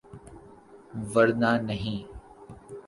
‘ورنہ 1.13 1.51
نہیں۔ 1.67 1.99